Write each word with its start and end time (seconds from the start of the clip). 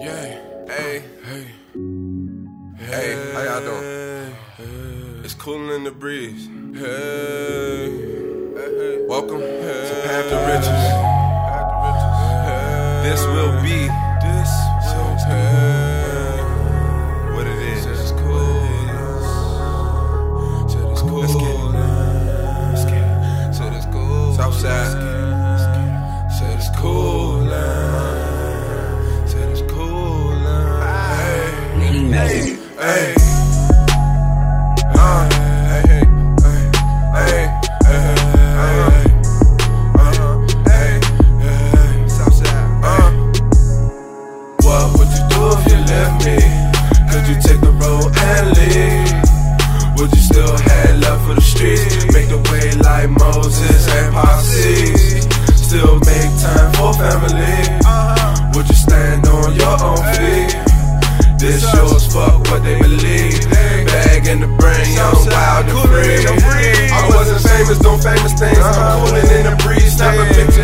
Yeah, 0.00 0.40
hey, 0.66 1.04
hey, 1.24 1.46
hey, 2.78 3.32
how 3.32 3.42
y'all 3.42 3.60
doing? 3.60 4.34
It's 5.24 5.34
cooling 5.34 5.70
in 5.76 5.84
the 5.84 5.92
breeze. 5.92 6.48
Hey, 6.74 7.88
welcome 9.06 9.38
to 9.38 10.02
Path 10.04 10.28
to 10.30 10.36
Riches. 10.50 10.84
This 13.04 13.24
will 13.26 13.62
be 13.62 13.88
What 44.84 44.98
would 44.98 45.08
you 45.16 45.24
do 45.32 45.40
if 45.56 45.64
you 45.72 45.80
left 45.80 46.26
me? 46.28 46.36
Could 47.08 47.24
you 47.24 47.36
take 47.40 47.60
the 47.64 47.72
road 47.72 48.04
and 48.04 48.44
leave? 48.52 49.96
Would 49.96 50.12
you 50.12 50.20
still 50.20 50.56
have 50.60 51.00
love 51.00 51.24
for 51.24 51.34
the 51.34 51.40
streets? 51.40 52.04
Make 52.12 52.28
the 52.28 52.36
way 52.52 52.68
like 52.84 53.08
Moses 53.08 53.88
and 53.88 54.12
Posse? 54.12 54.92
Still 55.56 55.96
make 56.04 56.32
time 56.36 56.68
for 56.76 56.92
family? 57.00 57.80
Would 58.52 58.68
you 58.68 58.76
stand 58.76 59.24
on 59.24 59.56
your 59.56 59.72
own 59.80 60.04
feet? 60.20 60.52
This 61.40 61.64
shows 61.72 62.04
fuck 62.12 62.44
what 62.52 62.60
they 62.62 62.76
believe. 62.76 63.40
Bag 63.88 64.28
in 64.28 64.40
the 64.40 64.52
brain, 64.60 64.84
young, 64.92 65.16
wild 65.32 65.64
and 65.64 65.80
free. 65.88 66.92
I 66.92 67.08
wasn't 67.08 67.40
famous, 67.40 67.78
doing 67.80 68.00
famous 68.04 68.34
things. 68.36 68.58
I'm 68.60 69.00
cooling 69.00 69.32
in 69.32 69.44
the 69.48 69.56
breeze, 69.64 69.96
snap 69.96 70.12
a 70.12 70.24
picture 70.28 70.44
and 70.44 70.52
now 70.52 70.52
cheese. 70.52 70.63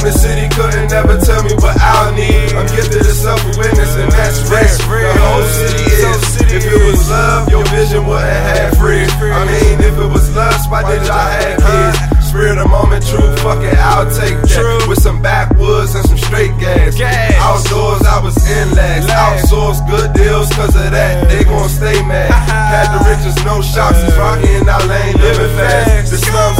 From 0.00 0.08
the 0.08 0.18
city, 0.18 0.48
couldn't 0.56 0.88
never 0.88 1.20
tell 1.20 1.44
me 1.44 1.52
what 1.60 1.76
I'll 1.76 2.14
need. 2.16 2.56
I'm 2.56 2.64
gifted 2.72 3.04
to 3.04 3.12
self 3.12 3.36
awareness, 3.52 3.92
and 4.00 4.10
that's 4.10 4.40
rare. 4.48 4.64
The 4.64 5.20
whole 5.20 5.44
city 5.44 5.84
is. 5.92 6.40
If 6.56 6.64
it 6.64 6.82
was 6.88 7.10
love, 7.10 7.50
your 7.50 7.64
vision 7.68 8.06
wouldn't 8.08 8.24
have 8.24 8.78
free. 8.80 9.04
I 9.04 9.44
mean, 9.44 9.76
if 9.84 9.92
it 10.00 10.08
was 10.08 10.34
lust, 10.34 10.70
why 10.70 10.88
did 10.88 11.04
y'all 11.04 11.20
have 11.20 11.60
kids? 11.60 12.10
Spirit 12.30 12.56
of 12.56 12.70
moment, 12.70 13.04
true, 13.04 13.26
fuck 13.42 13.58
it, 13.58 13.76
I'll 13.76 14.06
take 14.08 14.38
that. 14.40 14.86
With 14.88 15.02
some 15.02 15.20
backwoods 15.20 15.94
and 15.94 16.06
some 16.06 16.16
straight 16.16 16.54
gas. 16.56 16.94
Outdoors, 17.42 18.06
I 18.06 18.22
was 18.22 18.38
in 18.48 18.70
last. 18.78 19.10
Outsource 19.10 19.82
good 19.90 20.14
deals, 20.14 20.48
cause 20.54 20.78
of 20.78 20.94
that, 20.94 21.28
they 21.28 21.42
gon' 21.42 21.68
stay 21.68 22.00
mad. 22.06 22.30
Had 22.70 22.94
the 22.94 23.02
riches, 23.04 23.34
no 23.44 23.60
shops, 23.60 23.98
it's 24.06 24.16
rocky 24.16 24.48
in 24.48 24.62
our 24.64 24.80
lane, 24.86 25.18
living 25.18 25.50
fast. 25.58 26.10
The 26.10 26.18
slums 26.22 26.58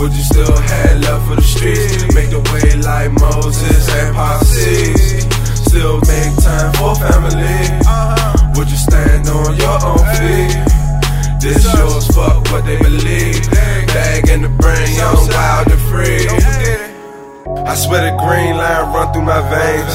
Would 0.00 0.16
you 0.16 0.22
still 0.22 0.56
have 0.56 1.00
love 1.04 1.28
for 1.28 1.36
the 1.36 1.42
streets? 1.42 2.14
Make 2.14 2.30
the 2.30 2.40
way 2.40 2.72
like 2.80 3.12
Moses 3.20 3.84
and 4.00 4.16
Posse? 4.16 4.96
Still 5.68 6.00
make 6.08 6.32
time 6.40 6.72
for 6.80 6.96
family? 6.96 7.60
Would 8.56 8.70
you 8.70 8.80
stand 8.80 9.28
on 9.28 9.52
your 9.60 9.76
own 9.84 10.00
feet? 10.16 10.56
This 11.36 11.60
shows 11.70 12.08
fuck 12.16 12.48
what 12.48 12.64
they 12.64 12.78
believe. 12.80 13.44
Bag 13.92 14.30
in 14.30 14.40
the 14.40 14.48
brain, 14.48 14.88
young, 14.96 15.20
wild 15.36 15.68
and 15.68 15.84
free. 15.92 16.24
I 17.68 17.74
swear 17.74 18.00
the 18.00 18.16
green 18.16 18.56
line 18.56 18.94
run 18.96 19.12
through 19.12 19.28
my 19.28 19.44
veins. 19.52 19.94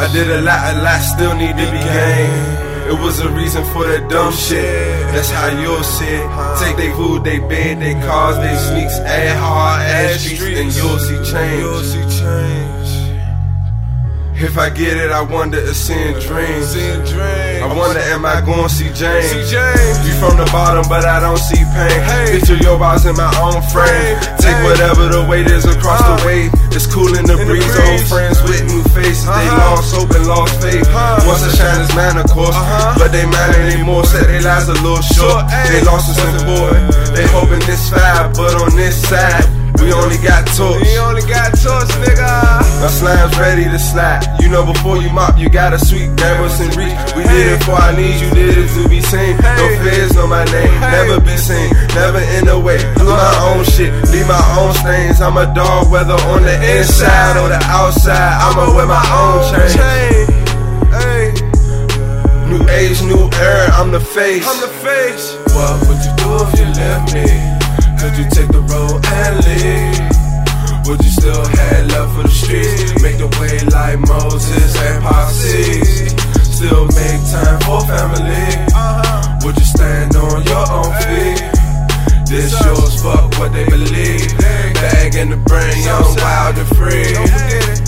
I 0.00 0.08
did 0.10 0.30
a 0.30 0.40
lot, 0.40 0.74
a 0.74 0.80
lot 0.80 1.00
still 1.00 1.34
need 1.36 1.52
to 1.52 1.66
be 1.68 1.84
gained. 1.84 2.73
It 2.86 2.98
was 3.00 3.20
a 3.20 3.30
reason 3.30 3.64
for 3.72 3.84
that 3.84 4.10
dumb 4.10 4.32
shit. 4.32 4.62
That's 5.12 5.30
how 5.30 5.48
you'll 5.58 5.82
see 5.82 6.04
it. 6.04 6.28
Take 6.60 6.76
they 6.76 6.92
food, 6.92 7.24
they 7.24 7.38
bed, 7.38 7.80
they 7.80 7.94
cars, 8.06 8.36
they 8.36 8.56
sneaks, 8.56 8.98
add 8.98 9.36
hard 9.38 9.82
ass 9.82 10.20
streets, 10.20 10.60
and 10.60 10.74
you'll 10.76 10.98
see 10.98 11.16
change. 11.32 11.60
You'll 11.60 11.82
see 11.82 12.04
change. 12.20 12.64
If 14.42 14.58
I 14.58 14.68
get 14.68 14.96
it, 14.96 15.10
I 15.10 15.22
wonder 15.22 15.58
if 15.58 15.76
seeing 15.76 16.18
dreams. 16.20 16.74
I 17.64 17.72
wonder, 17.72 17.98
am 18.12 18.28
I 18.28 18.44
going 18.44 18.68
to 18.68 18.68
see 18.68 18.92
James? 18.92 19.48
You 20.04 20.12
from 20.20 20.36
the 20.36 20.44
bottom, 20.52 20.84
but 20.84 21.08
I 21.08 21.16
don't 21.16 21.40
see 21.40 21.64
pain. 21.72 21.96
Picture 22.28 22.60
your 22.60 22.76
eyes 22.76 23.08
in 23.08 23.16
my 23.16 23.32
own 23.40 23.64
frame. 23.72 24.20
Take 24.36 24.60
whatever 24.68 25.08
the 25.08 25.24
weight 25.24 25.48
is 25.48 25.64
across 25.64 26.04
the 26.04 26.28
way. 26.28 26.52
It's 26.76 26.84
cool 26.84 27.16
in 27.16 27.24
the 27.24 27.40
breeze. 27.40 27.64
Old 27.64 28.04
friends 28.04 28.36
with 28.44 28.68
new 28.68 28.84
faces. 28.92 29.24
They 29.24 29.48
lost 29.48 29.96
hope 29.96 30.12
and 30.12 30.28
lost 30.28 30.60
faith. 30.60 30.84
huh 30.92 31.24
Once 31.24 31.40
a 31.40 31.56
shine 31.56 31.80
is 31.80 31.88
man, 31.96 32.20
of 32.20 32.28
course. 32.28 32.52
huh 32.52 33.00
But 33.00 33.16
they 33.16 33.24
man 33.24 33.56
anymore. 33.56 34.04
Said 34.04 34.28
they 34.28 34.44
lives 34.44 34.68
a 34.68 34.76
little 34.84 35.00
short. 35.00 35.48
They 35.72 35.80
lost 35.88 36.12
us 36.12 36.20
boy. 36.44 36.68
They 37.16 37.24
hoping 37.32 37.64
this 37.64 37.88
five, 37.88 38.36
but 38.36 38.60
on 38.60 38.76
this 38.76 39.08
side. 39.08 39.64
We 39.80 39.92
only 39.92 40.16
got 40.16 40.46
torch. 40.52 40.80
We 40.80 40.96
only 40.98 41.02
got 41.02 41.02
torch, 41.02 41.02
nigga. 41.02 41.03
My 42.84 42.90
slime's 42.90 43.38
ready 43.38 43.64
to 43.64 43.78
slide. 43.78 44.20
You 44.42 44.50
know, 44.50 44.60
before 44.70 44.98
you 44.98 45.08
mop, 45.08 45.38
you 45.38 45.48
gotta 45.48 45.78
sweep. 45.78 46.14
Gambles 46.20 46.60
and 46.60 46.68
reach. 46.76 46.92
We 47.16 47.22
did 47.24 47.56
it 47.56 47.64
for 47.64 47.72
our 47.72 47.96
needs. 47.96 48.20
You 48.20 48.28
did 48.28 48.58
it 48.58 48.68
to 48.76 48.86
be 48.90 49.00
seen. 49.00 49.40
No 49.40 49.66
fears, 49.80 50.12
know 50.12 50.26
my 50.26 50.44
name. 50.44 50.80
Never 50.92 51.18
be 51.18 51.34
seen. 51.38 51.72
Never 51.96 52.20
in 52.36 52.44
the 52.44 52.60
way. 52.60 52.76
Do 53.00 53.08
my 53.08 53.36
own 53.48 53.64
shit. 53.64 53.88
Leave 54.12 54.28
my 54.28 54.44
own 54.60 54.74
stains. 54.74 55.22
I'm 55.22 55.38
a 55.38 55.48
dog, 55.54 55.90
whether 55.90 56.12
on 56.12 56.42
the 56.42 56.56
inside 56.76 57.40
or 57.40 57.48
the 57.48 57.60
outside. 57.72 58.36
I'ma 58.52 58.76
wear 58.76 58.84
my 58.84 59.00
own 59.16 59.40
chain. 59.48 60.28
New 62.52 62.68
age, 62.68 63.00
new 63.00 63.30
era. 63.40 63.72
I'm 63.80 63.92
the 63.92 64.00
face. 64.00 64.44
I'm 64.46 64.60
the 64.60 64.68
face. 64.84 65.32
What 65.56 65.88
would 65.88 66.04
you 66.04 66.12
do 66.20 66.28
if 66.44 66.52
you 66.60 66.68
left 66.76 67.14
me? 67.16 67.24
Could 67.96 68.12
you 68.20 68.28
take 68.28 68.52
the 68.52 68.60
road 68.60 69.00
and 69.06 69.40
leave? 69.40 70.13
Would 70.86 71.02
you 71.02 71.10
still 71.10 71.46
have 71.46 71.86
love 71.92 72.14
for 72.14 72.22
the 72.24 72.28
streets? 72.28 73.02
Make 73.02 73.16
the 73.16 73.28
way 73.40 73.56
like 73.72 73.98
Moses 74.06 74.76
and 74.76 75.02
Pisces. 75.02 76.12
Still 76.56 76.84
make 76.92 77.20
time 77.32 77.58
for 77.64 77.80
family. 77.88 78.48
Would 79.44 79.56
you 79.56 79.64
stand 79.64 80.14
on 80.16 80.44
your 80.44 80.66
own 80.70 80.92
feet? 81.04 81.40
This 82.28 82.52
yours, 82.64 83.02
fuck 83.02 83.32
what 83.38 83.52
they 83.52 83.64
believe. 83.64 84.36
Bag 84.38 85.14
in 85.14 85.30
the 85.30 85.36
brain, 85.36 85.84
young, 85.84 86.16
wild 86.16 86.58
and 86.58 86.68
free. 86.76 87.83